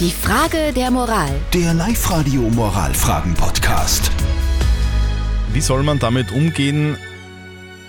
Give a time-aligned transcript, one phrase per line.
[0.00, 1.30] Die Frage der Moral.
[1.52, 4.10] Der Live-Radio Moralfragen-Podcast.
[5.52, 6.96] Wie soll man damit umgehen,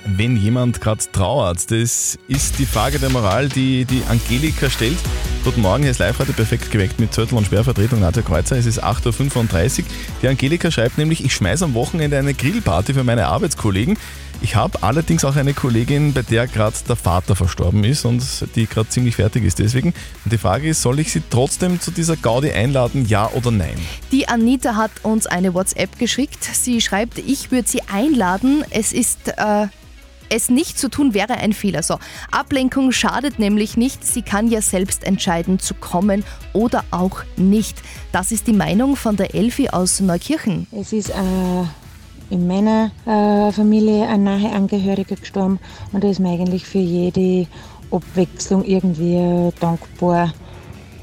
[0.05, 1.71] wenn jemand gerade trauert?
[1.71, 4.99] Das ist die Frage der Moral, die die Angelika stellt.
[5.45, 8.57] Guten Morgen, hier ist live heute perfekt geweckt mit Zürtel und Sperrvertretung Nadja Kreuzer.
[8.57, 9.85] Es ist 8.35 Uhr.
[10.23, 13.95] Die Angelika schreibt nämlich, ich schmeiße am Wochenende eine Grillparty für meine Arbeitskollegen.
[14.41, 18.23] Ich habe allerdings auch eine Kollegin, bei der gerade der Vater verstorben ist und
[18.55, 19.93] die gerade ziemlich fertig ist deswegen.
[20.23, 23.77] Und die Frage ist, soll ich sie trotzdem zu dieser Gaudi einladen, ja oder nein?
[24.11, 26.43] Die Anita hat uns eine WhatsApp geschickt.
[26.43, 28.63] Sie schreibt, ich würde sie einladen.
[28.71, 29.27] Es ist.
[29.37, 29.67] Äh,
[30.29, 31.83] es nicht zu tun wäre ein Fehler.
[31.83, 31.97] So,
[32.31, 34.05] Ablenkung schadet nämlich nicht.
[34.05, 37.81] Sie kann ja selbst entscheiden, zu kommen oder auch nicht.
[38.11, 40.67] Das ist die Meinung von der Elfi aus Neukirchen.
[40.71, 41.13] Es ist äh,
[42.29, 45.59] in meiner äh, Familie ein nahe Angehöriger gestorben
[45.91, 47.47] und da ist mir eigentlich für jede
[47.91, 50.33] Abwechslung irgendwie dankbar.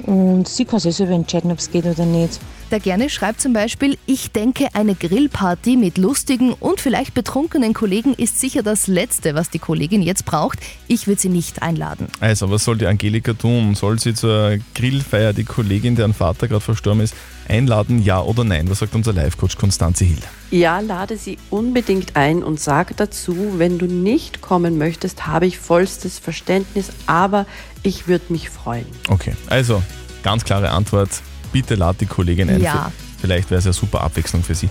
[0.05, 2.41] Und sie kann sich selber entscheiden, ob es geht oder nicht.
[2.73, 8.15] Der Gerne schreibt zum Beispiel, ich denke, eine Grillparty mit lustigen und vielleicht betrunkenen Kollegen
[8.15, 10.59] ist sicher das Letzte, was die Kollegin jetzt braucht.
[10.89, 12.07] Ich würde sie nicht einladen.
[12.21, 13.75] Also, was soll die Angelika tun?
[13.75, 17.15] Soll sie zur Grillfeier die Kollegin, deren Vater gerade verstorben ist,
[17.49, 18.69] einladen, ja oder nein?
[18.71, 20.19] Was sagt unser Live-Coach Konstanze Hill?
[20.51, 25.59] Ja, lade sie unbedingt ein und sage dazu, wenn du nicht kommen möchtest, habe ich
[25.59, 27.47] vollstes Verständnis, aber
[27.83, 28.87] ich würde mich freuen.
[29.09, 29.83] Okay, also
[30.23, 31.11] ganz klare Antwort.
[31.53, 32.61] Bitte lad die Kollegin ein.
[32.61, 32.91] Ja.
[33.21, 34.69] Vielleicht wäre es ja super Abwechslung für sie.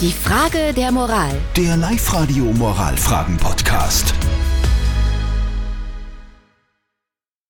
[0.00, 1.36] Die Frage der Moral.
[1.56, 4.14] Der Live-Radio Moralfragen-Podcast.